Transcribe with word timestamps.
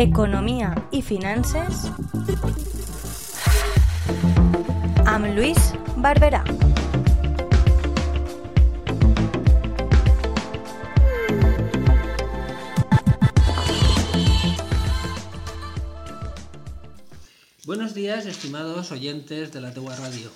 Economia 0.00 0.70
i 0.96 1.02
finances 1.02 1.84
amb 5.04 5.26
Lluís 5.36 5.72
Barberà. 6.00 6.42
Buenos 17.66 17.94
días, 17.94 18.26
estimados 18.26 18.90
oyentes 18.90 19.52
de 19.52 19.60
la 19.60 19.72
Tegua 19.72 19.94
Radio. 19.96 20.30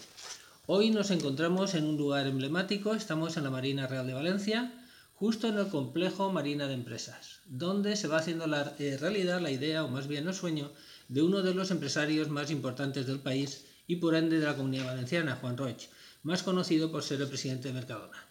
Hoy 0.66 0.88
nos 0.88 1.10
encontramos 1.10 1.74
en 1.74 1.84
un 1.84 1.98
lugar 1.98 2.26
emblemático, 2.26 2.94
estamos 2.94 3.36
en 3.36 3.44
la 3.44 3.50
Marina 3.50 3.86
Real 3.86 4.06
de 4.06 4.14
Valencia, 4.14 4.72
justo 5.14 5.46
en 5.46 5.58
el 5.58 5.68
complejo 5.68 6.32
Marina 6.32 6.66
de 6.66 6.72
Empresas, 6.72 7.40
donde 7.44 7.96
se 7.96 8.08
va 8.08 8.16
haciendo 8.16 8.46
la 8.46 8.74
eh, 8.78 8.96
realidad 8.98 9.42
la 9.42 9.50
idea, 9.50 9.84
o 9.84 9.88
más 9.88 10.08
bien 10.08 10.26
el 10.26 10.32
sueño, 10.32 10.72
de 11.08 11.20
uno 11.20 11.42
de 11.42 11.52
los 11.52 11.70
empresarios 11.70 12.30
más 12.30 12.50
importantes 12.50 13.06
del 13.06 13.18
país 13.18 13.66
y 13.86 13.96
por 13.96 14.14
ende 14.14 14.40
de 14.40 14.46
la 14.46 14.56
comunidad 14.56 14.86
valenciana, 14.86 15.36
Juan 15.36 15.58
Roig, 15.58 15.76
más 16.22 16.42
conocido 16.42 16.90
por 16.90 17.02
ser 17.02 17.20
el 17.20 17.28
presidente 17.28 17.68
de 17.68 17.74
Mercadona. 17.74 18.24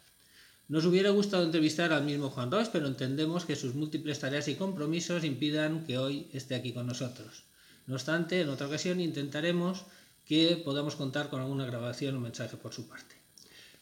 Nos 0.67 0.85
hubiera 0.85 1.11
gustado 1.11 1.43
entrevistar 1.43 1.93
al 1.93 2.03
mismo 2.03 2.31
Juan 2.31 2.49
Roig, 2.49 2.69
pero 2.71 2.87
entendemos 2.87 3.45
que 3.45 3.55
sus 3.55 3.75
múltiples 3.75 4.17
tareas 4.17 4.47
y 4.47 4.55
compromisos 4.55 5.23
impidan 5.23 5.85
que 5.85 5.99
hoy 5.99 6.29
esté 6.33 6.55
aquí 6.55 6.73
con 6.73 6.87
nosotros. 6.87 7.43
No 7.85 7.93
obstante, 7.93 8.41
en 8.41 8.49
otra 8.49 8.65
ocasión 8.65 8.99
intentaremos 8.99 9.85
que 10.25 10.61
podamos 10.63 10.95
contar 10.95 11.29
con 11.29 11.41
alguna 11.41 11.65
grabación 11.65 12.15
o 12.15 12.19
mensaje 12.19 12.57
por 12.57 12.73
su 12.73 12.87
parte. 12.87 13.15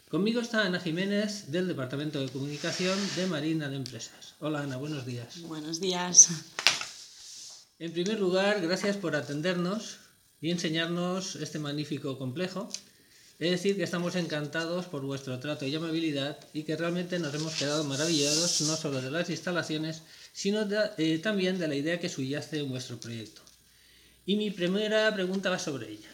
Conmigo 0.09 0.41
está 0.41 0.65
Ana 0.65 0.79
Jiménez 0.79 1.51
del 1.51 1.67
Departamento 1.67 2.19
de 2.19 2.29
Comunicación 2.29 2.97
de 3.15 3.27
Marina 3.27 3.69
de 3.69 3.77
Empresas. 3.77 4.35
Hola 4.39 4.61
Ana, 4.61 4.75
buenos 4.77 5.05
días. 5.05 5.41
Buenos 5.43 5.79
días. 5.79 6.27
En 7.79 7.93
primer 7.93 8.19
lugar, 8.19 8.59
gracias 8.61 8.97
por 8.97 9.15
atendernos 9.15 9.97
y 10.41 10.51
enseñarnos 10.51 11.35
este 11.37 11.59
magnífico 11.59 12.17
complejo. 12.17 12.67
Es 13.39 13.51
decir, 13.51 13.75
que 13.75 13.83
estamos 13.83 14.15
encantados 14.15 14.85
por 14.85 15.01
vuestro 15.01 15.39
trato 15.39 15.65
y 15.65 15.73
amabilidad 15.73 16.37
y 16.53 16.63
que 16.63 16.75
realmente 16.75 17.17
nos 17.17 17.33
hemos 17.33 17.55
quedado 17.55 17.83
maravillados 17.85 18.61
no 18.61 18.75
solo 18.75 19.01
de 19.01 19.09
las 19.09 19.29
instalaciones, 19.29 20.03
sino 20.33 20.67
eh, 20.97 21.19
también 21.19 21.57
de 21.57 21.67
la 21.67 21.75
idea 21.75 21.99
que 21.99 22.09
subyace 22.09 22.59
en 22.59 22.69
vuestro 22.69 22.99
proyecto. 22.99 23.41
Y 24.25 24.35
mi 24.35 24.51
primera 24.51 25.11
pregunta 25.13 25.49
va 25.49 25.57
sobre 25.57 25.89
ella. 25.89 26.09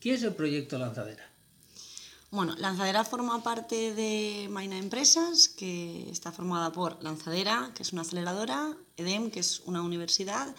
¿Qué 0.00 0.14
es 0.14 0.22
el 0.22 0.34
proyecto 0.34 0.78
Lanzadera? 0.78 1.30
Bueno, 2.30 2.54
Lanzadera 2.56 3.04
forma 3.04 3.42
parte 3.42 3.92
de 3.92 4.48
Maina 4.50 4.78
Empresas, 4.78 5.48
que 5.48 6.08
está 6.10 6.32
formada 6.32 6.72
por 6.72 7.02
Lanzadera, 7.02 7.70
que 7.74 7.82
es 7.82 7.92
una 7.92 8.02
aceleradora, 8.02 8.74
EDEM, 8.96 9.30
que 9.30 9.40
es 9.40 9.60
una 9.66 9.82
universidad, 9.82 10.54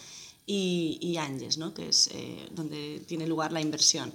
y, 0.45 0.99
y 1.01 1.17
Anges, 1.17 1.57
¿no? 1.57 1.73
que 1.73 1.89
es 1.89 2.09
eh, 2.13 2.49
donde 2.51 3.03
tiene 3.07 3.25
lugar 3.25 3.51
la 3.51 3.61
inversión. 3.61 4.13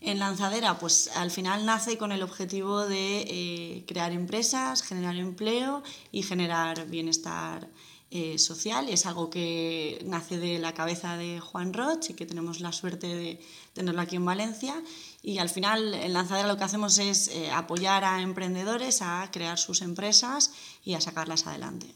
En 0.00 0.18
Lanzadera, 0.18 0.78
pues 0.78 1.10
al 1.16 1.30
final 1.30 1.66
nace 1.66 1.98
con 1.98 2.10
el 2.10 2.22
objetivo 2.22 2.86
de 2.86 3.20
eh, 3.28 3.84
crear 3.86 4.12
empresas, 4.12 4.82
generar 4.82 5.16
empleo 5.16 5.82
y 6.12 6.22
generar 6.22 6.86
bienestar 6.86 7.68
eh, 8.14 8.38
social. 8.38 8.90
Es 8.90 9.06
algo 9.06 9.30
que 9.30 9.98
nace 10.04 10.36
de 10.36 10.58
la 10.58 10.74
cabeza 10.74 11.16
de 11.16 11.40
Juan 11.40 11.72
Roche 11.72 12.12
y 12.12 12.14
que 12.14 12.26
tenemos 12.26 12.60
la 12.60 12.70
suerte 12.70 13.06
de 13.06 13.40
tenerlo 13.72 14.02
aquí 14.02 14.16
en 14.16 14.26
Valencia. 14.26 14.74
Y 15.22 15.38
al 15.38 15.48
final 15.48 15.94
en 15.94 16.12
Lanzadera 16.12 16.46
lo 16.46 16.58
que 16.58 16.64
hacemos 16.64 16.98
es 16.98 17.28
eh, 17.28 17.50
apoyar 17.50 18.04
a 18.04 18.20
emprendedores 18.20 19.00
a 19.00 19.30
crear 19.32 19.58
sus 19.58 19.80
empresas 19.80 20.52
y 20.84 20.92
a 20.92 21.00
sacarlas 21.00 21.46
adelante. 21.46 21.86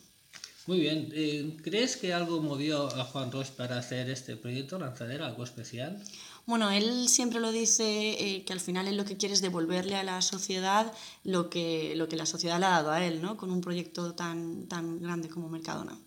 Muy 0.66 0.80
bien. 0.80 1.10
Eh, 1.12 1.58
¿Crees 1.62 1.98
que 1.98 2.14
algo 2.14 2.40
movió 2.40 2.86
a 2.96 3.04
Juan 3.04 3.30
Roche 3.30 3.52
para 3.54 3.76
hacer 3.76 4.08
este 4.08 4.36
proyecto, 4.36 4.78
Lanzadera, 4.78 5.26
algo 5.26 5.44
especial? 5.44 6.02
Bueno, 6.46 6.70
él 6.70 7.10
siempre 7.10 7.40
lo 7.40 7.52
dice 7.52 8.42
que 8.46 8.52
al 8.54 8.60
final 8.60 8.88
él 8.88 8.96
lo 8.96 9.04
que 9.04 9.18
quiere 9.18 9.34
es 9.34 9.42
devolverle 9.42 9.96
a 9.96 10.02
la 10.02 10.22
sociedad 10.22 10.90
lo 11.24 11.50
que, 11.50 11.92
lo 11.94 12.08
que 12.08 12.16
la 12.16 12.24
sociedad 12.24 12.58
le 12.58 12.64
ha 12.64 12.70
dado 12.70 12.90
a 12.90 13.04
él, 13.04 13.20
¿no? 13.20 13.36
Con 13.36 13.50
un 13.50 13.60
proyecto 13.60 14.14
tan, 14.14 14.66
tan 14.66 14.98
grande 14.98 15.28
como 15.28 15.50
Mercadona. 15.50 15.98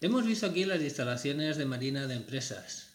Hemos 0.00 0.26
visto 0.26 0.46
aquí 0.46 0.64
las 0.64 0.80
instalaciones 0.80 1.56
de 1.56 1.66
Marina 1.66 2.06
de 2.06 2.14
Empresas, 2.14 2.88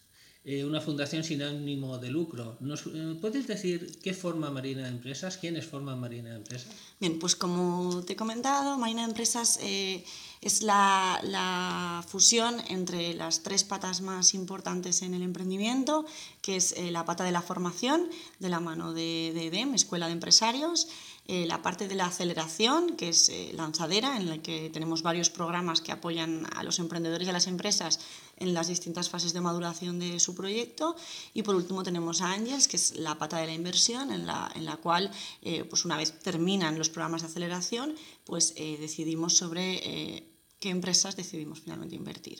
eh, 0.46 0.66
una 0.66 0.82
fundación 0.82 1.24
sin 1.24 1.42
ánimo 1.42 2.00
de 2.00 2.10
lucro. 2.10 2.58
¿Nos 2.60 2.88
eh, 2.88 3.18
puedes 3.22 3.48
decir 3.48 4.00
qué 4.02 4.14
forma 4.14 4.50
Marina 4.50 4.84
de 4.84 4.90
Empresas? 4.90 5.38
¿Quiénes 5.38 5.66
forman 5.66 6.00
Marina 6.00 6.32
de 6.32 6.38
Empresas? 6.38 6.74
Bien, 7.00 7.20
pues 7.20 7.36
como 7.36 8.04
te 8.04 8.14
he 8.14 8.16
comentado, 8.16 8.78
Marina 8.78 9.02
de 9.04 9.10
Empresas 9.10 9.60
eh, 9.62 10.04
es 10.44 10.62
la, 10.62 11.20
la, 11.24 12.04
fusión 12.08 12.62
entre 12.68 13.14
las 13.14 13.44
tres 13.44 13.64
patas 13.64 14.02
más 14.02 14.34
importantes 14.34 15.02
en 15.02 15.14
el 15.14 15.22
emprendimiento, 15.24 16.06
que 16.42 16.58
es 16.58 16.76
la 16.92 17.06
pata 17.06 17.24
de 17.24 17.32
la 17.32 17.42
formación, 17.42 18.10
de 18.40 18.50
la 18.50 18.60
mano 18.60 18.94
de, 18.94 19.32
de 19.34 19.48
EDEM, 19.48 19.74
Escuela 19.74 20.08
de 20.08 20.14
Empresarios, 20.14 20.88
eh, 21.26 21.46
la 21.46 21.62
parte 21.62 21.88
de 21.88 21.96
la 21.96 22.08
aceleración, 22.08 22.98
que 22.98 23.08
es 23.08 23.30
eh, 23.30 23.52
lanzadera, 23.56 24.18
en 24.18 24.28
la 24.28 24.40
que 24.40 24.70
tenemos 24.70 25.04
varios 25.04 25.30
programas 25.30 25.80
que 25.80 25.94
apoyan 25.94 26.46
a 26.54 26.64
los 26.64 26.80
emprendedores 26.80 27.26
y 27.26 27.30
a 27.30 27.34
las 27.34 27.48
empresas 27.48 28.02
en 28.36 28.54
las 28.54 28.68
distintas 28.68 29.10
fases 29.10 29.32
de 29.32 29.40
maduración 29.40 30.00
de 30.00 30.20
su 30.20 30.36
proyecto. 30.36 30.98
Y 31.34 31.44
por 31.44 31.56
último 31.56 31.82
tenemos 31.82 32.22
a 32.22 32.34
Angels, 32.34 32.68
que 32.68 32.76
es 32.76 32.98
la 32.98 33.18
pata 33.18 33.38
de 33.38 33.48
la 33.48 33.54
inversión, 33.54 34.12
en 34.12 34.28
la, 34.28 34.52
en 34.54 34.66
la 34.66 34.76
cual, 34.76 35.12
eh, 35.44 35.64
pues 35.64 35.86
una 35.86 35.96
vez 35.96 36.20
terminan 36.20 36.78
los 36.78 36.90
programas 36.90 37.22
de 37.22 37.30
aceleración, 37.30 37.96
pues 38.26 38.54
decidimos 38.56 39.34
sobre 39.38 40.33
qué 40.64 40.70
empresas 40.70 41.18
decidimos 41.18 41.60
finalmente 41.60 41.94
invertir. 41.94 42.40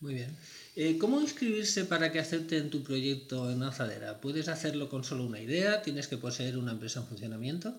Muy 0.00 0.14
bien. 0.14 0.36
Eh, 0.74 0.98
¿Cómo 0.98 1.20
inscribirse 1.20 1.84
para 1.84 2.10
que 2.10 2.18
acepten 2.18 2.70
tu 2.70 2.82
proyecto 2.82 3.50
en 3.52 3.60
Lanzadera? 3.60 4.20
¿Puedes 4.20 4.48
hacerlo 4.48 4.88
con 4.88 5.04
solo 5.04 5.24
una 5.24 5.40
idea? 5.40 5.80
¿Tienes 5.80 6.08
que 6.08 6.16
poseer 6.18 6.58
una 6.58 6.72
empresa 6.72 7.00
en 7.00 7.06
funcionamiento? 7.06 7.72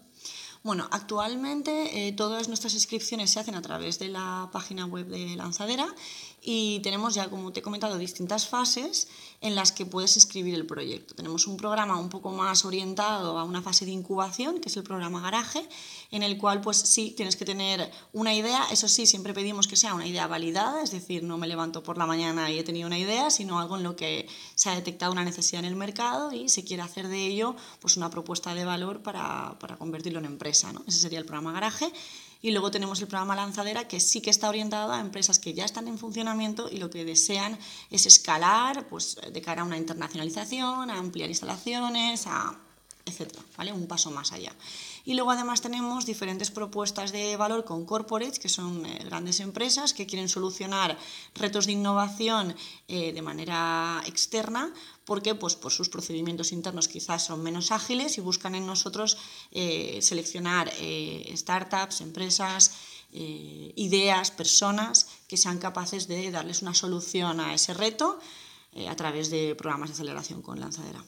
Bueno, 0.64 0.88
actualmente 0.92 2.08
eh, 2.08 2.14
todas 2.14 2.48
nuestras 2.48 2.74
inscripciones 2.74 3.30
se 3.30 3.42
hacen 3.42 3.56
a 3.56 3.62
través 3.62 4.00
de 4.00 4.08
la 4.08 4.50
página 4.54 4.86
web 4.86 5.06
de 5.08 5.36
Lanzadera 5.36 5.94
y 6.42 6.80
tenemos 6.80 7.16
ya, 7.16 7.30
como 7.30 7.52
te 7.52 7.60
he 7.60 7.64
comentado, 7.64 7.98
distintas 7.98 8.48
fases 8.48 9.08
en 9.42 9.56
las 9.56 9.72
que 9.72 9.86
puedes 9.86 10.16
inscribir 10.16 10.56
el 10.56 10.66
proyecto. 10.66 11.14
Tenemos 11.16 11.46
un 11.48 11.58
programa 11.58 12.00
un 12.00 12.10
poco 12.10 12.32
más 12.32 12.64
orientado 12.64 13.38
a 13.38 13.44
una 13.44 13.62
fase 13.62 13.86
de 13.86 13.92
incubación, 13.92 14.60
que 14.60 14.70
es 14.70 14.78
el 14.78 14.84
programa 14.84 15.20
Garaje, 15.22 15.68
en 16.12 16.24
el 16.24 16.38
cual 16.38 16.62
pues 16.62 16.78
sí, 16.78 17.14
tienes 17.16 17.36
que 17.36 17.46
tener 17.46 17.92
una 18.14 18.34
idea, 18.34 18.66
eso 18.72 18.88
sí, 18.88 19.06
siempre 19.06 19.34
pedimos 19.34 19.68
que 19.68 19.76
sea 19.76 19.94
una 19.94 20.08
idea 20.08 20.28
validada, 20.28 20.82
es 20.84 20.92
decir, 20.92 21.24
no 21.24 21.38
me 21.38 21.48
levanto 21.48 21.84
por 21.84 21.98
la 21.98 22.06
mañana 22.06 22.50
y 22.52 22.60
he 22.60 22.64
tenido 22.64 22.88
una 22.88 22.98
idea, 22.98 23.30
sino 23.30 23.60
algo 23.60 23.78
en 23.78 23.84
lo 23.84 23.96
que 23.96 24.28
se 24.56 24.70
ha 24.70 24.76
detectado 24.76 25.12
una 25.12 25.26
necesidad 25.26 25.60
en 25.60 25.66
el 25.66 25.76
mercado 25.76 26.32
y 26.32 26.50
se 26.50 26.64
quiere 26.64 26.84
hacer 26.84 27.08
de 27.08 27.26
ello 27.26 27.56
pues 27.82 27.98
una 27.98 28.10
propuesta 28.10 28.56
de 28.56 28.64
valor 28.64 29.02
para, 29.02 29.58
para 29.60 29.78
convertirlo 29.78 30.20
en 30.20 30.26
empresa. 30.26 30.72
¿no? 30.72 30.84
Ese 30.88 31.00
sería 31.00 31.20
el 31.20 31.26
programa 31.26 31.52
Garaje. 31.52 31.92
Y 32.42 32.52
luego 32.52 32.72
tenemos 32.72 33.02
el 33.02 33.08
programa 33.08 33.36
Lanzadera, 33.36 33.88
que 33.88 34.00
sí 34.00 34.22
que 34.22 34.30
está 34.30 34.50
orientado 34.50 34.94
a 34.94 35.00
empresas 35.00 35.40
que 35.40 35.54
ya 35.54 35.66
están 35.66 35.88
en 35.88 35.98
funcionamiento 35.98 36.70
y 36.72 36.78
lo 36.78 36.90
que 36.90 37.06
desean 37.06 37.58
es 37.90 38.06
escalar 38.06 38.88
pues, 38.90 39.18
de 39.32 39.42
cara 39.42 39.62
a 39.62 39.66
una 39.66 39.78
internacionalización, 39.78 40.90
a 40.90 40.98
ampliar 40.98 41.30
instalaciones, 41.30 42.28
a 42.28 42.58
etcétera, 43.08 43.42
¿vale? 43.58 43.72
Un 43.72 43.88
paso 43.88 44.12
más 44.12 44.32
allá. 44.34 44.54
Y 45.06 45.14
luego 45.14 45.32
además 45.32 45.62
tenemos 45.62 46.06
diferentes 46.06 46.52
propuestas 46.52 47.12
de 47.12 47.38
valor 47.38 47.64
con 47.64 47.86
corporates, 47.86 48.40
que 48.40 48.50
son 48.50 48.86
eh, 48.86 49.02
grandes 49.06 49.40
empresas 49.40 49.94
que 49.94 50.06
quieren 50.06 50.28
solucionar 50.28 50.98
retos 51.34 51.66
de 51.66 51.72
innovación 51.72 52.56
eh, 52.88 53.14
de 53.14 53.22
manera 53.22 54.02
externa, 54.06 54.74
porque 55.08 55.34
pues, 55.34 55.56
por 55.56 55.72
sus 55.72 55.88
procedimientos 55.88 56.52
internos 56.52 56.90
quizás 56.90 57.26
son 57.26 57.42
menos 57.42 57.72
ágiles 57.72 58.18
y 58.18 58.22
buscan 58.22 58.54
en 58.54 58.68
nosotros 58.68 59.18
eh, 59.52 60.00
seleccionar 60.02 60.70
startups, 61.34 62.02
empresas, 62.02 62.74
ideas, 63.10 64.32
personas 64.32 65.08
que 65.30 65.38
sean 65.38 65.60
capaces 65.60 66.10
de 66.10 66.30
darles 66.30 66.62
una 66.62 66.74
solución 66.74 67.40
a 67.40 67.54
ese 67.54 67.74
reto 67.74 68.20
a 68.88 68.96
través 68.98 69.32
de 69.32 69.56
programas 69.56 69.90
de 69.90 69.94
aceleración 69.94 70.42
con 70.42 70.60
lanzadera. 70.60 71.02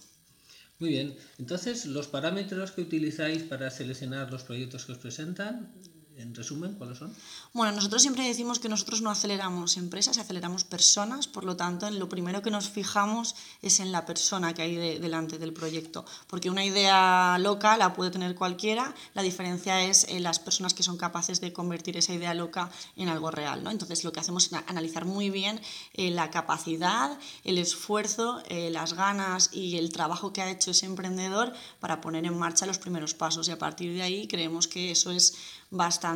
Muy 0.80 0.92
bien, 0.92 1.18
entonces 1.38 1.86
los 1.86 2.08
parámetros 2.08 2.72
que 2.72 2.82
utilizáis 2.82 3.44
para 3.44 3.70
seleccionar 3.70 4.32
los 4.32 4.44
proyectos 4.44 4.86
que 4.86 4.94
os 4.94 4.98
presentan, 4.98 5.74
en 6.20 6.36
resumen, 6.36 6.74
¿cuáles 6.76 6.98
son? 6.98 7.16
Bueno, 7.54 7.72
nosotros 7.72 8.02
siempre 8.02 8.28
decimos 8.28 8.60
que 8.60 8.68
nosotros 8.68 9.02
no 9.02 9.10
aceleramos 9.10 9.78
empresas, 9.78 10.18
aceleramos 10.18 10.66
personas, 10.66 11.28
por 11.28 11.46
lo 11.46 11.56
tanto, 11.56 11.88
en 11.88 11.98
lo 11.98 12.10
primero 12.10 12.42
que 12.42 12.52
nos 12.52 12.70
fijamos 12.70 13.36
es 13.62 13.80
en 13.80 13.92
la 13.92 14.06
persona 14.06 14.54
que 14.54 14.62
hay 14.62 15.00
delante 15.00 15.38
del 15.38 15.54
proyecto, 15.54 16.06
porque 16.28 16.50
una 16.50 16.66
idea 16.66 17.38
loca 17.40 17.78
la 17.78 17.94
puede 17.94 18.12
tener 18.12 18.36
cualquiera, 18.36 18.94
la 19.14 19.22
diferencia 19.22 19.82
es 19.84 20.08
en 20.10 20.24
las 20.24 20.40
personas 20.40 20.74
que 20.74 20.84
son 20.84 20.98
capaces 20.98 21.40
de 21.40 21.54
convertir 21.54 21.96
esa 21.96 22.14
idea 22.14 22.34
loca 22.34 22.70
en 22.98 23.08
algo 23.08 23.32
real, 23.32 23.64
¿no? 23.64 23.72
Entonces, 23.72 24.04
lo 24.04 24.12
que 24.12 24.20
hacemos 24.20 24.48
es 24.48 24.54
analizar 24.68 25.06
muy 25.06 25.30
bien 25.30 25.62
eh, 25.94 26.12
la 26.12 26.30
capacidad, 26.30 27.18
el 27.46 27.58
esfuerzo, 27.58 28.44
eh, 28.50 28.70
las 28.72 28.94
ganas 28.94 29.52
y 29.54 29.78
el 29.78 29.92
trabajo 29.92 30.34
que 30.34 30.42
ha 30.42 30.52
hecho 30.52 30.72
ese 30.72 30.86
emprendedor 30.86 31.54
para 31.80 32.02
poner 32.02 32.26
en 32.26 32.38
marcha 32.38 32.66
los 32.66 32.78
primeros 32.78 33.14
pasos 33.14 33.48
y 33.48 33.52
a 33.52 33.58
partir 33.58 33.94
de 33.94 34.02
ahí 34.02 34.28
creemos 34.28 34.68
que 34.68 34.92
eso 34.92 35.12
es 35.12 35.36
bastante 35.72 36.09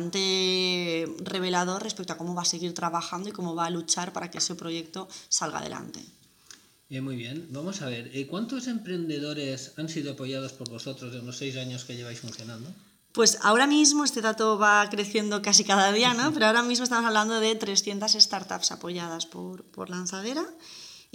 revelador 1.18 1.82
respecto 1.82 2.12
a 2.12 2.16
cómo 2.16 2.34
va 2.34 2.42
a 2.42 2.46
seguir 2.46 2.74
trabajando 2.74 3.28
y 3.28 3.32
cómo 3.32 3.54
va 3.54 3.66
a 3.66 3.70
luchar 3.70 4.12
para 4.12 4.30
que 4.30 4.38
ese 4.38 4.54
proyecto 4.54 5.08
salga 5.28 5.58
adelante. 5.58 6.00
Eh, 6.90 7.00
muy 7.00 7.16
bien, 7.16 7.48
vamos 7.50 7.82
a 7.82 7.86
ver, 7.86 8.10
eh, 8.14 8.26
¿cuántos 8.26 8.66
emprendedores 8.68 9.72
han 9.76 9.88
sido 9.88 10.12
apoyados 10.12 10.52
por 10.52 10.68
vosotros 10.70 11.14
en 11.14 11.26
los 11.26 11.36
seis 11.36 11.56
años 11.56 11.84
que 11.84 11.96
lleváis 11.96 12.20
funcionando? 12.20 12.68
Pues 13.12 13.38
ahora 13.42 13.66
mismo 13.66 14.04
este 14.04 14.20
dato 14.20 14.58
va 14.58 14.88
creciendo 14.90 15.40
casi 15.40 15.64
cada 15.64 15.92
día, 15.92 16.14
¿no? 16.14 16.32
Pero 16.34 16.46
ahora 16.46 16.62
mismo 16.62 16.84
estamos 16.84 17.06
hablando 17.06 17.40
de 17.40 17.54
300 17.54 18.12
startups 18.12 18.72
apoyadas 18.72 19.26
por, 19.26 19.64
por 19.64 19.88
Lanzadera 19.88 20.44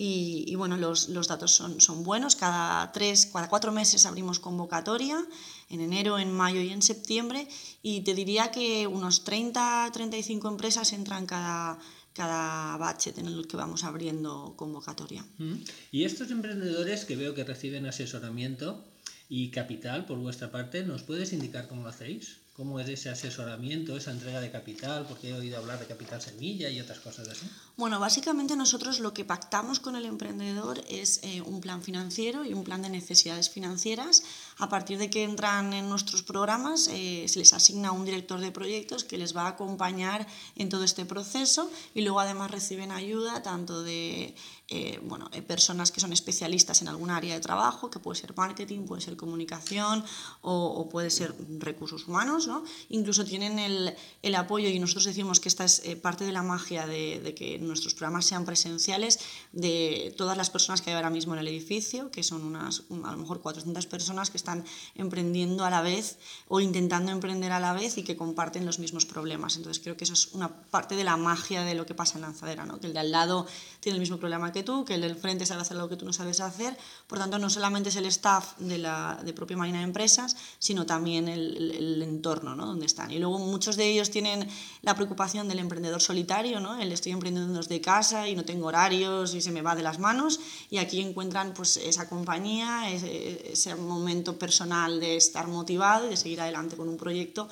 y, 0.01 0.55
bueno, 0.55 0.77
los, 0.77 1.09
los, 1.09 1.27
datos 1.27 1.51
son, 1.51 1.81
son 1.81 2.03
buenos. 2.03 2.37
Cada 2.37 2.89
tres, 2.93 3.25
cada 3.25 3.49
cuatro 3.49 3.73
meses 3.73 4.05
abrimos 4.05 4.39
convocatoria, 4.39 5.21
en 5.69 5.81
enero, 5.81 6.17
en 6.17 6.31
mayo 6.31 6.61
y 6.61 6.69
en 6.69 6.81
septiembre. 6.81 7.49
Y 7.83 7.99
te 8.01 8.13
diría 8.13 8.49
que 8.49 8.87
unos 8.87 9.25
30, 9.25 9.89
35 9.91 10.47
empresas 10.47 10.93
entran 10.93 11.25
cada, 11.25 11.77
cada 12.13 12.77
budget 12.77 13.17
en 13.17 13.25
el 13.25 13.45
que 13.45 13.57
vamos 13.57 13.83
abriendo 13.83 14.53
convocatoria. 14.55 15.25
Mm. 15.37 15.55
Y 15.91 16.05
estos 16.05 16.31
emprendedores 16.31 17.03
que 17.03 17.17
veo 17.17 17.35
que 17.35 17.43
reciben 17.43 17.85
asesoramiento 17.85 18.85
y 19.27 19.51
capital 19.51 20.05
por 20.05 20.17
vuestra 20.17 20.49
parte, 20.49 20.85
¿nos 20.85 21.03
puedes 21.03 21.33
indicar 21.33 21.67
cómo 21.67 21.83
lo 21.83 21.89
hacéis? 21.89 22.37
¿Cómo 22.59 22.77
es 22.77 22.89
ese 22.89 23.09
asesoramiento, 23.09 23.95
esa 23.95 24.11
entrega 24.11 24.41
de 24.41 24.51
capital? 24.51 25.05
Porque 25.07 25.29
he 25.29 25.33
oído 25.33 25.57
hablar 25.57 25.79
de 25.79 25.85
capital 25.85 26.21
semilla 26.21 26.69
y 26.69 26.81
otras 26.81 26.99
cosas 26.99 27.29
así. 27.29 27.49
Bueno, 27.77 28.01
básicamente 28.01 28.57
nosotros 28.57 28.99
lo 28.99 29.13
que 29.13 29.23
pactamos 29.23 29.79
con 29.79 29.95
el 29.95 30.03
emprendedor 30.03 30.83
es 30.89 31.21
eh, 31.23 31.39
un 31.39 31.61
plan 31.61 31.81
financiero 31.81 32.43
y 32.43 32.53
un 32.53 32.65
plan 32.65 32.81
de 32.81 32.89
necesidades 32.89 33.49
financieras. 33.49 34.23
A 34.59 34.67
partir 34.67 34.97
de 34.97 35.09
que 35.09 35.23
entran 35.23 35.71
en 35.71 35.87
nuestros 35.87 36.21
programas, 36.21 36.89
eh, 36.91 37.25
se 37.29 37.39
les 37.39 37.53
asigna 37.53 37.93
un 37.93 38.03
director 38.03 38.41
de 38.41 38.51
proyectos 38.51 39.05
que 39.05 39.17
les 39.17 39.33
va 39.33 39.43
a 39.43 39.55
acompañar 39.55 40.27
en 40.57 40.67
todo 40.67 40.83
este 40.83 41.05
proceso 41.05 41.71
y 41.95 42.01
luego 42.01 42.19
además 42.19 42.51
reciben 42.51 42.91
ayuda 42.91 43.41
tanto 43.41 43.83
de 43.83 44.35
eh, 44.67 44.99
bueno, 45.01 45.31
personas 45.47 45.91
que 45.91 46.01
son 46.01 46.11
especialistas 46.11 46.81
en 46.81 46.89
algún 46.89 47.09
área 47.09 47.33
de 47.33 47.39
trabajo, 47.39 47.89
que 47.89 47.99
puede 47.99 48.19
ser 48.19 48.35
marketing, 48.35 48.85
puede 48.85 49.01
ser 49.01 49.15
comunicación 49.15 50.03
o, 50.41 50.89
puede 50.89 51.09
ser 51.09 51.33
recursos 51.59 52.07
humanos, 52.07 52.45
¿no? 52.45 52.63
Incluso 52.89 53.23
tienen 53.25 53.59
el, 53.59 53.95
el, 54.21 54.35
apoyo, 54.35 54.67
y 54.69 54.77
nosotros 54.77 55.05
decimos 55.05 55.39
que 55.39 55.49
esta 55.49 55.65
es 55.65 55.81
parte 56.01 56.25
de 56.25 56.31
la 56.31 56.43
magia 56.43 56.85
de, 56.85 57.19
de 57.19 57.33
que 57.33 57.57
nuestros 57.59 57.93
programas 57.93 58.25
sean 58.25 58.45
presenciales 58.45 59.19
de 59.53 60.13
todas 60.17 60.37
las 60.37 60.49
personas 60.49 60.81
que 60.81 60.91
hay 60.91 60.97
ahora 60.97 61.09
mismo 61.09 61.33
en 61.33 61.39
el 61.39 61.47
edificio, 61.47 62.11
que 62.11 62.23
son 62.23 62.43
unas, 62.43 62.83
a 63.03 63.11
lo 63.11 63.17
mejor 63.17 63.41
400 63.41 63.87
personas 63.87 64.29
que 64.29 64.37
están 64.37 64.48
emprendiendo 64.95 65.65
a 65.65 65.69
la 65.69 65.81
vez 65.81 66.17
o 66.47 66.59
intentando 66.59 67.11
emprender 67.11 67.51
a 67.51 67.59
la 67.59 67.73
vez 67.73 67.97
y 67.97 68.03
que 68.03 68.17
comparten 68.17 68.65
los 68.65 68.79
mismos 68.79 69.05
problemas. 69.05 69.55
Entonces 69.55 69.81
creo 69.81 69.95
que 69.95 70.03
eso 70.03 70.13
es 70.13 70.27
una 70.33 70.49
parte 70.49 70.95
de 70.95 71.03
la 71.03 71.17
magia 71.17 71.63
de 71.63 71.75
lo 71.75 71.85
que 71.85 71.93
pasa 71.93 72.17
en 72.17 72.23
Lanzadera, 72.23 72.65
¿no? 72.65 72.79
que 72.79 72.87
el 72.87 72.93
de 72.93 72.99
al 72.99 73.11
lado 73.11 73.45
tiene 73.79 73.95
el 73.95 73.99
mismo 73.99 74.17
problema 74.17 74.51
que 74.51 74.63
tú, 74.63 74.85
que 74.85 74.95
el 74.95 75.01
del 75.01 75.15
frente 75.15 75.45
sabe 75.45 75.61
hacer 75.61 75.77
lo 75.77 75.87
que 75.87 75.95
tú 75.95 76.05
no 76.05 76.13
sabes 76.13 76.39
hacer. 76.39 76.77
Por 77.07 77.19
tanto, 77.19 77.39
no 77.39 77.49
solamente 77.49 77.89
es 77.89 77.95
el 77.95 78.05
staff 78.05 78.57
de 78.57 78.77
la 78.77 79.19
de 79.23 79.33
propia 79.33 79.57
Marina 79.57 79.79
de 79.79 79.83
Empresas, 79.85 80.35
sino 80.59 80.85
también 80.85 81.27
el, 81.27 81.71
el, 81.71 82.01
entorno 82.01 82.55
¿no? 82.55 82.65
donde 82.65 82.85
están. 82.85 83.11
Y 83.11 83.19
luego 83.19 83.39
muchos 83.39 83.75
de 83.75 83.89
ellos 83.89 84.09
tienen 84.09 84.47
la 84.81 84.95
preocupación 84.95 85.47
del 85.47 85.59
emprendedor 85.59 86.01
solitario, 86.01 86.59
¿no? 86.59 86.79
el 86.79 86.91
estoy 86.91 87.11
emprendiendo 87.11 87.59
de 87.67 87.81
casa 87.81 88.27
y 88.27 88.35
no 88.35 88.45
tengo 88.45 88.67
horarios 88.67 89.33
y 89.33 89.41
se 89.41 89.51
me 89.51 89.61
va 89.61 89.75
de 89.75 89.83
las 89.83 89.99
manos 89.99 90.39
y 90.69 90.77
aquí 90.77 91.01
encuentran 91.01 91.53
pues 91.53 91.77
esa 91.77 92.07
compañía, 92.07 92.89
ese, 92.91 93.51
ese 93.51 93.75
momento 93.75 94.38
personal 94.39 94.99
de 94.99 95.17
estar 95.17 95.47
motivado 95.47 96.07
y 96.07 96.11
de 96.11 96.17
seguir 96.17 96.41
adelante 96.41 96.75
con 96.75 96.89
un 96.89 96.97
proyecto 96.97 97.47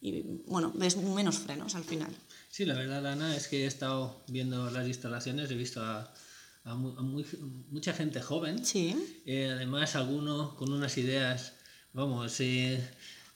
y 0.00 0.22
bueno, 0.46 0.72
ves 0.74 0.96
menos 0.96 1.38
frenos 1.38 1.74
al 1.74 1.84
final. 1.84 2.10
Sí, 2.48 2.64
la 2.64 2.74
verdad, 2.74 3.06
Ana, 3.06 3.36
es 3.36 3.48
que 3.48 3.64
he 3.64 3.66
estado 3.66 4.22
viendo 4.28 4.70
las 4.70 4.86
instalaciones, 4.86 5.50
he 5.50 5.54
visto 5.54 5.82
a, 5.82 6.12
a, 6.64 6.74
muy, 6.74 7.24
mucha 7.70 7.92
gente 7.92 8.20
joven, 8.22 8.64
sí. 8.64 8.96
Eh, 9.26 9.50
además 9.54 9.94
algunos 9.96 10.54
con 10.54 10.72
unas 10.72 10.96
ideas, 10.96 11.52
vamos, 11.92 12.40
eh, 12.40 12.80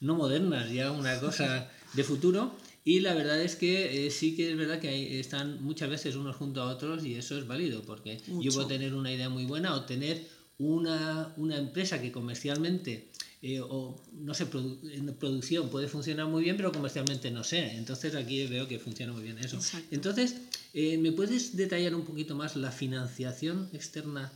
no 0.00 0.14
modernas, 0.14 0.70
ya 0.70 0.90
una 0.90 1.20
cosa 1.20 1.70
de 1.92 2.02
futuro, 2.02 2.56
y 2.84 3.00
la 3.00 3.14
verdad 3.14 3.40
es 3.40 3.56
que 3.56 4.06
eh, 4.06 4.10
sí 4.10 4.34
que 4.34 4.50
es 4.50 4.56
verdad 4.56 4.80
que 4.80 5.20
están 5.20 5.62
muchas 5.62 5.88
veces 5.88 6.16
unos 6.16 6.36
junto 6.36 6.62
a 6.62 6.66
otros 6.66 7.04
y 7.04 7.14
eso 7.14 7.38
es 7.38 7.46
válido, 7.46 7.82
porque 7.82 8.20
yo 8.40 8.52
puedo 8.52 8.66
tener 8.66 8.94
una 8.94 9.12
idea 9.12 9.28
muy 9.28 9.44
buena 9.44 9.74
o 9.74 9.84
tener 9.84 10.26
una, 10.58 11.32
una 11.36 11.56
empresa 11.56 12.00
que 12.00 12.12
comercialmente 12.12 13.08
eh, 13.46 13.60
o 13.60 13.94
no 14.12 14.32
sé, 14.32 14.46
en 14.94 15.14
producción 15.16 15.68
puede 15.68 15.86
funcionar 15.86 16.26
muy 16.26 16.42
bien, 16.42 16.56
pero 16.56 16.72
comercialmente 16.72 17.30
no 17.30 17.44
sé. 17.44 17.76
Entonces 17.76 18.14
aquí 18.14 18.46
veo 18.46 18.66
que 18.66 18.78
funciona 18.78 19.12
muy 19.12 19.22
bien 19.22 19.36
eso. 19.36 19.58
Entonces, 19.90 20.36
eh, 20.72 20.96
¿me 20.96 21.12
puedes 21.12 21.54
detallar 21.54 21.94
un 21.94 22.06
poquito 22.06 22.34
más 22.34 22.56
la 22.56 22.72
financiación 22.72 23.68
externa 23.74 24.32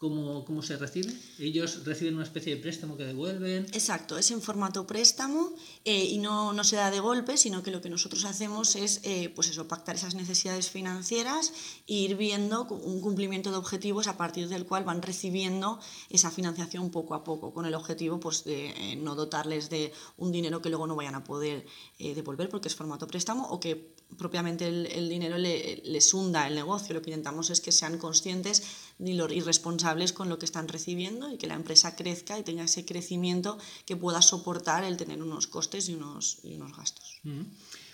¿Cómo, 0.00 0.46
¿Cómo, 0.46 0.62
se 0.62 0.78
recibe? 0.78 1.12
¿Ellos 1.38 1.84
reciben 1.84 2.14
una 2.14 2.24
especie 2.24 2.54
de 2.54 2.62
préstamo 2.62 2.96
que 2.96 3.04
devuelven? 3.04 3.66
Exacto, 3.74 4.16
es 4.16 4.30
en 4.30 4.40
formato 4.40 4.86
préstamo 4.86 5.52
eh, 5.84 6.06
y 6.06 6.16
no, 6.16 6.54
no, 6.54 6.64
se 6.64 6.76
da 6.76 6.90
de 6.90 7.00
golpe, 7.00 7.36
sino 7.36 7.62
que 7.62 7.70
lo 7.70 7.82
que 7.82 7.90
nosotros 7.90 8.24
hacemos 8.24 8.76
es 8.76 9.02
eh, 9.02 9.28
pues 9.28 9.50
eso, 9.50 9.68
pactar 9.68 9.96
esas 9.96 10.14
necesidades 10.14 10.70
financieras 10.70 11.52
e 11.86 11.92
ir 11.92 12.16
viendo 12.16 12.62
un 12.64 13.02
cumplimiento 13.02 13.50
de 13.50 13.58
objetivos 13.58 14.06
a 14.06 14.16
partir 14.16 14.48
del 14.48 14.64
cual 14.64 14.84
van 14.84 15.02
recibiendo 15.02 15.78
esa 16.08 16.30
financiación 16.30 16.90
poco 16.90 17.14
a 17.14 17.22
poco, 17.22 17.52
con 17.52 17.66
el 17.66 17.74
objetivo 17.74 18.18
pues, 18.20 18.44
de 18.44 18.70
eh, 18.70 18.96
no 18.96 19.14
dotarles 19.14 19.68
de 19.68 19.92
un 20.16 20.32
dinero 20.32 20.62
que 20.62 20.70
luego 20.70 20.86
no 20.86 20.96
vayan 20.96 21.16
a 21.16 21.24
poder 21.24 21.66
devolver 21.98 22.48
porque 22.48 22.68
es 22.68 22.74
formato 22.74 23.06
préstamo 23.06 23.46
o 23.50 23.60
que 23.60 23.92
propiamente 24.18 24.66
el, 24.66 25.08
dinero 25.08 25.38
le, 25.38 25.82
les 25.84 26.12
hunda 26.14 26.46
el 26.46 26.54
negocio. 26.54 26.94
Lo 26.94 27.02
que 27.02 27.10
intentamos 27.10 27.50
es 27.50 27.60
que 27.60 27.72
sean 27.72 27.98
conscientes 27.98 28.62
y 28.98 29.40
responsables 29.40 30.12
con 30.12 30.28
lo 30.28 30.38
que 30.38 30.46
están 30.46 30.68
recibiendo 30.68 31.32
y 31.32 31.38
que 31.38 31.46
la 31.46 31.54
empresa 31.54 31.96
crezca 31.96 32.38
y 32.38 32.42
tenga 32.42 32.64
ese 32.64 32.84
crecimiento 32.84 33.58
que 33.86 33.96
pueda 33.96 34.22
soportar 34.22 34.84
el 34.84 34.96
tener 34.96 35.22
unos 35.22 35.46
costes 35.46 35.88
y 35.88 35.94
unos, 35.94 36.38
y 36.42 36.54
unos 36.54 36.76
gastos. 36.76 37.20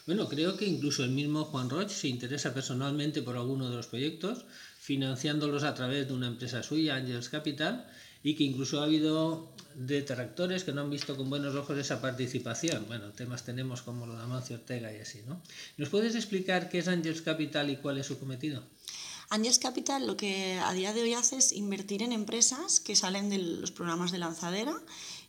Bueno, 0.06 0.28
creo 0.28 0.56
que 0.56 0.66
incluso 0.66 1.02
el 1.02 1.10
mismo 1.10 1.44
Juan 1.46 1.68
Roch 1.68 1.90
se 1.90 2.08
interesa 2.08 2.54
personalmente 2.54 3.22
por 3.22 3.36
alguno 3.36 3.68
de 3.68 3.76
los 3.76 3.88
proyectos, 3.88 4.44
financiándolos 4.78 5.64
a 5.64 5.74
través 5.74 6.06
de 6.06 6.14
una 6.14 6.28
empresa 6.28 6.62
suya, 6.62 6.94
Angels 6.94 7.28
Capital, 7.28 7.88
y 8.26 8.34
que 8.34 8.42
incluso 8.42 8.80
ha 8.80 8.84
habido 8.86 9.52
detractores 9.76 10.64
que 10.64 10.72
no 10.72 10.80
han 10.80 10.90
visto 10.90 11.16
con 11.16 11.30
buenos 11.30 11.54
ojos 11.54 11.78
esa 11.78 12.00
participación. 12.00 12.84
Bueno, 12.88 13.12
temas 13.12 13.44
tenemos 13.44 13.82
como 13.82 14.04
lo 14.04 14.16
de 14.16 14.22
Amancio 14.24 14.56
Ortega 14.56 14.92
y 14.92 14.96
así, 14.96 15.22
¿no? 15.28 15.40
¿Nos 15.76 15.90
puedes 15.90 16.16
explicar 16.16 16.68
qué 16.68 16.80
es 16.80 16.88
Angels 16.88 17.22
Capital 17.22 17.70
y 17.70 17.76
cuál 17.76 17.98
es 17.98 18.06
su 18.06 18.18
cometido? 18.18 18.64
Angels 19.30 19.60
Capital 19.60 20.08
lo 20.08 20.16
que 20.16 20.58
a 20.58 20.72
día 20.72 20.92
de 20.92 21.02
hoy 21.02 21.14
hace 21.14 21.36
es 21.36 21.52
invertir 21.52 22.02
en 22.02 22.10
empresas 22.10 22.80
que 22.80 22.96
salen 22.96 23.30
de 23.30 23.38
los 23.38 23.70
programas 23.70 24.10
de 24.10 24.18
lanzadera 24.18 24.74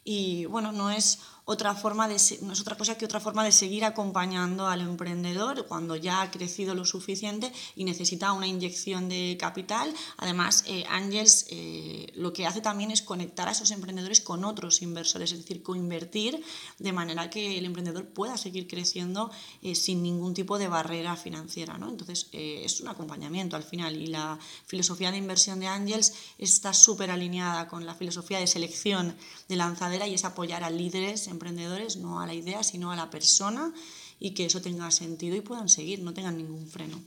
y 0.03 0.45
bueno, 0.45 0.71
no 0.71 0.89
es 0.89 1.19
otra 1.49 1.73
forma 1.75 2.09
de, 2.09 2.17
no 2.41 2.51
es 2.51 2.59
otra 2.59 2.75
cosa 2.75 2.97
que 2.97 3.05
otra 3.05 3.21
forma 3.21 3.41
de 3.41 3.53
seguir 3.53 3.85
acompañando 3.85 4.67
al 4.67 4.81
emprendedor 4.81 5.65
cuando 5.65 5.95
ya 5.95 6.21
ha 6.21 6.29
crecido 6.29 6.75
lo 6.75 6.83
suficiente 6.83 7.53
y 7.73 7.85
necesita 7.85 8.33
una 8.33 8.47
inyección 8.47 9.07
de 9.07 9.37
capital. 9.39 9.93
Además, 10.17 10.65
eh, 10.67 10.83
Angels 10.89 11.45
eh, 11.49 12.11
lo 12.15 12.33
que 12.33 12.45
hace 12.45 12.59
también 12.59 12.91
es 12.91 13.01
conectar 13.01 13.47
a 13.47 13.51
esos 13.51 13.71
emprendedores 13.71 14.19
con 14.19 14.43
otros 14.43 14.81
inversores, 14.81 15.31
es 15.31 15.39
decir, 15.39 15.63
coinvertir 15.63 16.43
de 16.79 16.91
manera 16.91 17.29
que 17.29 17.57
el 17.57 17.63
emprendedor 17.63 18.09
pueda 18.09 18.35
seguir 18.35 18.67
creciendo 18.67 19.31
eh, 19.61 19.73
sin 19.73 20.03
ningún 20.03 20.33
tipo 20.33 20.57
de 20.57 20.67
barrera 20.67 21.15
financiera. 21.15 21.77
¿no? 21.77 21.87
Entonces, 21.87 22.27
es 22.33 22.81
un 22.81 22.89
acompañamiento 22.89 23.55
al 23.55 23.63
final 23.63 23.95
y 23.95 24.07
la 24.07 24.37
filosofía 24.65 25.11
de 25.11 25.17
inversión 25.17 25.61
de 25.61 25.67
Angels 25.67 26.13
está 26.37 26.73
súper 26.73 27.09
alineada 27.09 27.69
con 27.69 27.85
la 27.85 27.95
filosofía 27.95 28.39
de 28.39 28.47
selección 28.47 29.15
de 29.47 29.55
lanzadera 29.55 30.07
y 30.07 30.13
es 30.13 30.25
apoyar 30.25 30.65
a 30.65 30.69
líderes 30.69 31.36
emprendedores, 31.37 31.97
no 31.97 32.19
a 32.19 32.27
la 32.27 32.33
idea, 32.33 32.63
sino 32.63 32.91
a 32.91 32.95
la 32.95 33.09
persona 33.09 33.73
y 34.19 34.31
que 34.31 34.45
eso 34.45 34.61
tenga 34.61 34.89
sentido 34.91 35.35
y 35.35 35.41
puedan 35.41 35.69
seguir, 35.69 36.01
no 36.01 36.13
tengan 36.13 36.37
ningún 36.37 36.67
freno. 36.67 36.99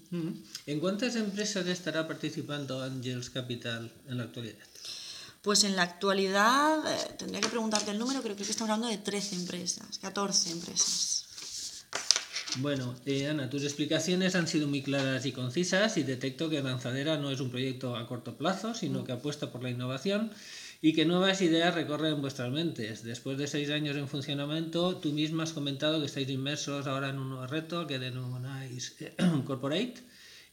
¿En 0.66 0.80
cuántas 0.80 1.16
empresas 1.16 1.66
estará 1.66 2.06
participando 2.06 2.82
Angels 2.82 3.30
Capital 3.30 3.92
en 4.08 4.18
la 4.18 4.24
actualidad? 4.24 4.58
Pues 5.42 5.64
en 5.64 5.74
la 5.74 5.82
actualidad, 5.82 6.78
eh, 6.86 7.14
tendría 7.18 7.40
que 7.40 7.48
preguntarte 7.48 7.90
el 7.90 7.98
número, 7.98 8.22
creo 8.22 8.36
que 8.36 8.42
estamos 8.42 8.70
hablando 8.70 8.88
de 8.88 8.98
13 8.98 9.36
empresas, 9.36 9.98
14 9.98 10.50
empresas. 10.50 11.20
Bueno, 12.56 12.94
eh, 13.06 13.28
Ana, 13.28 13.48
tus 13.48 13.62
explicaciones 13.62 14.34
han 14.34 14.48
sido 14.48 14.66
muy 14.68 14.82
claras 14.82 15.24
y 15.24 15.32
concisas 15.32 15.96
y 15.96 16.02
detecto 16.02 16.50
que 16.50 16.60
Lanzadera 16.62 17.16
no 17.16 17.30
es 17.30 17.40
un 17.40 17.50
proyecto 17.50 17.96
a 17.96 18.06
corto 18.06 18.36
plazo, 18.36 18.74
sino 18.74 19.04
que 19.04 19.12
apuesta 19.12 19.50
por 19.50 19.62
la 19.62 19.70
innovación 19.70 20.30
y 20.82 20.94
que 20.94 21.04
nuevas 21.04 21.42
ideas 21.42 21.74
recorren 21.74 22.20
vuestras 22.20 22.50
mentes. 22.50 23.02
Después 23.02 23.36
de 23.36 23.46
seis 23.46 23.70
años 23.70 23.96
en 23.96 24.08
funcionamiento, 24.08 24.96
tú 24.96 25.12
misma 25.12 25.42
has 25.42 25.52
comentado 25.52 26.00
que 26.00 26.06
estáis 26.06 26.28
inmersos 26.30 26.86
ahora 26.86 27.10
en 27.10 27.18
un 27.18 27.30
nuevo 27.30 27.46
reto 27.46 27.86
que 27.86 27.98
denomináis 27.98 28.96
eh, 29.00 29.14
Corporate. 29.46 29.94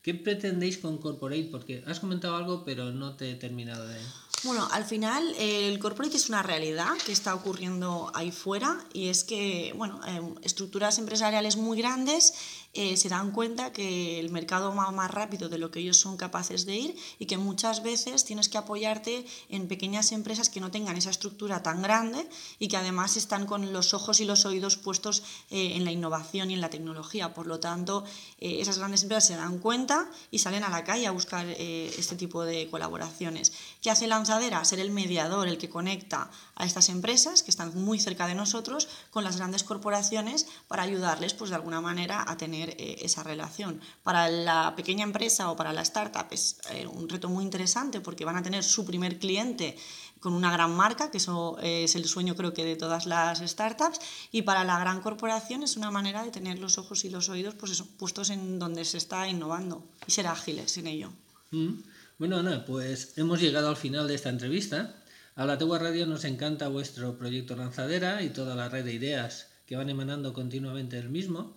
¿Qué 0.02 0.14
pretendéis 0.14 0.78
con 0.78 0.98
Corporate? 0.98 1.50
Porque 1.52 1.84
has 1.86 2.00
comentado 2.00 2.36
algo, 2.36 2.64
pero 2.66 2.92
no 2.92 3.16
te 3.16 3.32
he 3.32 3.36
terminado 3.36 3.88
de... 3.88 4.00
Bueno, 4.44 4.68
al 4.72 4.86
final 4.86 5.34
el 5.40 5.80
corporate 5.80 6.16
es 6.16 6.30
una 6.30 6.44
realidad 6.44 6.96
que 7.04 7.12
está 7.12 7.34
ocurriendo 7.34 8.12
ahí 8.14 8.32
fuera 8.32 8.86
y 8.94 9.08
es 9.08 9.24
que, 9.24 9.74
bueno, 9.76 10.00
em, 10.06 10.36
estructuras 10.44 11.00
empresariales 11.00 11.58
muy 11.58 11.76
grandes 11.80 12.34
eh, 12.74 12.96
se 12.98 13.10
dan 13.10 13.32
cuenta 13.32 13.72
que 13.74 14.20
el 14.20 14.30
mercado 14.30 14.74
va 14.76 14.92
más 14.92 15.10
rápido 15.10 15.50
de 15.50 15.58
lo 15.58 15.72
que 15.72 15.80
ellos 15.80 16.00
son 16.00 16.16
capaces 16.16 16.66
de 16.66 16.76
ir 16.76 16.96
y 17.18 17.26
que 17.26 17.38
muchas 17.38 17.82
veces 17.82 18.24
tienes 18.24 18.50
que 18.50 18.58
apoyarte 18.58 19.26
en 19.50 19.68
pequeñas 19.68 20.12
empresas 20.12 20.50
que 20.50 20.60
no 20.60 20.70
tengan 20.70 20.96
esa 20.96 21.10
estructura 21.10 21.64
tan 21.64 21.82
grande 21.82 22.30
y 22.60 22.68
que 22.68 22.78
además 22.78 23.18
están 23.18 23.48
con 23.48 23.74
los 23.74 23.94
ojos 23.94 24.20
y 24.20 24.26
los 24.26 24.46
oídos 24.46 24.78
puestos 24.78 25.24
eh, 25.50 25.72
en 25.76 25.86
la 25.86 25.92
innovación 25.92 26.52
y 26.52 26.54
en 26.54 26.62
la 26.62 26.70
tecnología. 26.70 27.34
Por 27.34 27.48
lo 27.48 27.60
tanto, 27.60 28.04
eh, 28.40 28.62
esas 28.62 28.78
grandes 28.78 29.02
empresas 29.02 29.26
se 29.26 29.36
dan 29.36 29.58
cuenta 29.58 30.10
y 30.30 30.40
salen 30.40 30.64
a 30.64 30.70
la 30.70 30.84
calle 30.84 31.08
a 31.08 31.12
buscar 31.12 31.48
este 31.48 32.16
tipo 32.16 32.44
de 32.44 32.70
colaboraciones. 32.70 33.54
¿Qué 33.82 33.90
hace 33.90 34.08
Lanzadera? 34.08 34.64
Ser 34.66 34.80
el 34.80 34.92
mediador, 34.92 35.48
el 35.48 35.58
que 35.58 35.70
conecta 35.70 36.30
a 36.56 36.66
estas 36.66 36.90
empresas 36.90 37.44
que 37.44 37.52
están 37.52 37.74
muy 37.74 38.00
cerca 38.00 38.28
de 38.28 38.36
nosotros 38.36 38.88
con 39.12 39.24
las 39.24 39.38
grandes 39.38 39.64
corporaciones 39.64 40.48
para 40.68 40.84
ayudarles 40.84 41.34
pues, 41.34 41.50
de 41.50 41.56
alguna 41.56 41.82
manera 41.82 42.24
a 42.28 42.38
tener 42.38 42.57
eh, 42.64 42.98
esa 43.02 43.24
relación. 43.24 43.80
Para 44.04 44.30
la 44.30 44.74
pequeña 44.76 45.04
empresa 45.04 45.52
o 45.52 45.56
para 45.56 45.74
la 45.74 45.82
startup 45.82 46.28
es 46.32 46.58
eh, 46.72 46.88
un 46.88 47.08
reto 47.08 47.30
muy 47.30 47.44
interesante 47.44 48.02
porque 48.02 48.26
van 48.26 48.38
a 48.38 48.44
tener 48.44 48.64
su 48.64 48.86
primer 48.86 49.20
cliente 49.20 49.78
con 50.20 50.34
una 50.34 50.52
gran 50.52 50.76
marca, 50.76 51.12
que 51.12 51.18
eso 51.18 51.58
eh, 51.62 51.84
es 51.84 51.96
el 51.96 52.06
sueño 52.06 52.36
creo 52.36 52.54
que 52.54 52.66
de 52.66 52.76
todas 52.76 53.06
las 53.06 53.40
startups, 53.40 54.00
y 54.32 54.42
para 54.42 54.64
la 54.64 54.80
gran 54.80 55.02
corporación 55.02 55.64
es 55.64 55.78
una 55.78 55.92
manera 55.92 56.24
de 56.24 56.32
tener 56.32 56.60
los 56.60 56.78
ojos 56.78 57.06
y 57.06 57.10
los 57.10 57.30
oídos 57.30 57.54
pues 57.54 57.82
puestos 57.98 58.30
en 58.32 58.58
donde 58.60 58.84
se 58.84 58.98
está 58.98 59.28
innovando 59.28 59.84
y 60.08 60.12
ser 60.12 60.28
ágiles 60.28 60.78
en 60.78 60.88
ello. 60.88 61.12
Mm. 61.52 61.74
Bueno, 62.18 62.38
Ana, 62.38 62.66
pues 62.66 63.14
hemos 63.18 63.40
llegado 63.40 63.70
al 63.70 63.78
final 63.78 64.08
de 64.08 64.16
esta 64.16 64.30
entrevista. 64.30 64.96
A 65.36 65.46
la 65.46 65.60
Tegua 65.60 65.78
Radio 65.78 66.08
nos 66.08 66.24
encanta 66.24 66.68
vuestro 66.68 67.16
proyecto 67.16 67.56
Lanzadera 67.56 68.24
y 68.24 68.30
toda 68.30 68.56
la 68.56 68.70
red 68.70 68.84
de 68.86 68.94
ideas 68.94 69.50
que 69.68 69.76
van 69.76 69.90
emanando 69.90 70.34
continuamente 70.34 70.96
del 70.96 71.10
mismo. 71.10 71.56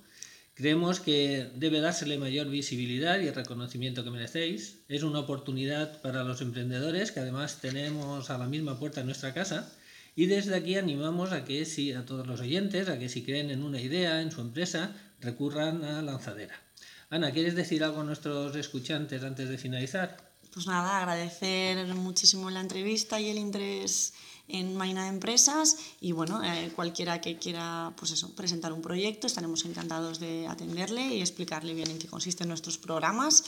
Creemos 0.60 1.00
que 1.00 1.48
debe 1.56 1.80
dársele 1.80 2.18
mayor 2.18 2.50
visibilidad 2.50 3.18
y 3.18 3.28
el 3.28 3.34
reconocimiento 3.34 4.04
que 4.04 4.10
merecéis. 4.10 4.76
Es 4.90 5.02
una 5.04 5.20
oportunidad 5.20 6.02
para 6.02 6.22
los 6.22 6.42
emprendedores 6.42 7.12
que 7.12 7.20
además 7.20 7.62
tenemos 7.62 8.28
a 8.28 8.36
la 8.36 8.44
misma 8.46 8.78
puerta 8.78 9.00
en 9.00 9.06
nuestra 9.06 9.32
casa. 9.32 9.72
Y 10.14 10.26
desde 10.26 10.54
aquí 10.54 10.76
animamos 10.76 11.32
a 11.32 11.46
que 11.46 11.64
si 11.64 11.94
a 11.94 12.04
todos 12.04 12.26
los 12.26 12.42
oyentes, 12.42 12.90
a 12.90 12.98
que 12.98 13.08
si 13.08 13.22
creen 13.22 13.50
en 13.50 13.62
una 13.62 13.80
idea, 13.80 14.20
en 14.20 14.30
su 14.30 14.42
empresa, 14.42 14.94
recurran 15.22 15.82
a 15.82 16.02
Lanzadera. 16.02 16.60
Ana, 17.08 17.30
¿quieres 17.30 17.54
decir 17.54 17.82
algo 17.82 18.02
a 18.02 18.04
nuestros 18.04 18.54
escuchantes 18.54 19.22
antes 19.22 19.48
de 19.48 19.56
finalizar? 19.56 20.18
Pues 20.52 20.66
nada, 20.66 20.98
agradecer 20.98 21.86
muchísimo 21.94 22.50
la 22.50 22.60
entrevista 22.60 23.18
y 23.18 23.30
el 23.30 23.38
interés 23.38 24.12
en 24.52 24.76
Marina 24.76 25.04
de 25.04 25.10
Empresas 25.10 25.76
y 26.00 26.12
bueno, 26.12 26.42
eh, 26.42 26.72
cualquiera 26.74 27.20
que 27.20 27.36
quiera 27.36 27.92
pues 27.96 28.10
eso, 28.12 28.34
presentar 28.34 28.72
un 28.72 28.82
proyecto, 28.82 29.26
estaremos 29.26 29.64
encantados 29.64 30.20
de 30.20 30.46
atenderle 30.46 31.14
y 31.14 31.20
explicarle 31.20 31.74
bien 31.74 31.90
en 31.90 31.98
qué 31.98 32.08
consisten 32.08 32.48
nuestros 32.48 32.78
programas. 32.78 33.44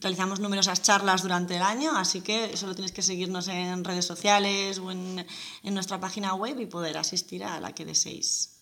Realizamos 0.00 0.40
numerosas 0.40 0.82
charlas 0.82 1.22
durante 1.22 1.56
el 1.56 1.62
año, 1.62 1.96
así 1.96 2.20
que 2.20 2.56
solo 2.56 2.74
tienes 2.74 2.92
que 2.92 3.02
seguirnos 3.02 3.48
en 3.48 3.84
redes 3.84 4.04
sociales 4.04 4.78
o 4.78 4.90
en, 4.90 5.24
en 5.62 5.74
nuestra 5.74 6.00
página 6.00 6.34
web 6.34 6.58
y 6.60 6.66
poder 6.66 6.98
asistir 6.98 7.44
a 7.44 7.60
la 7.60 7.72
que 7.72 7.84
deseéis. 7.84 8.54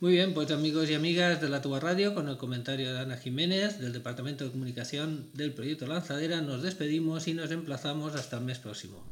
Muy 0.00 0.12
bien, 0.12 0.32
pues 0.32 0.48
amigos 0.52 0.88
y 0.88 0.94
amigas 0.94 1.40
de 1.40 1.48
la 1.48 1.60
Tuba 1.60 1.80
Radio, 1.80 2.14
con 2.14 2.28
el 2.28 2.36
comentario 2.36 2.94
de 2.94 3.00
Ana 3.00 3.16
Jiménez 3.16 3.80
del 3.80 3.92
Departamento 3.92 4.44
de 4.44 4.52
Comunicación 4.52 5.28
del 5.34 5.52
Proyecto 5.52 5.88
Lanzadera, 5.88 6.40
nos 6.40 6.62
despedimos 6.62 7.26
y 7.26 7.34
nos 7.34 7.50
emplazamos 7.50 8.14
hasta 8.14 8.38
el 8.38 8.44
mes 8.44 8.60
próximo. 8.60 9.04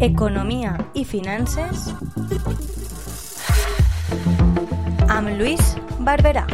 Economia 0.00 0.72
i 0.94 1.04
finances 1.04 1.88
amb 5.08 5.28
Lluís 5.36 5.74
Barberà. 6.00 6.46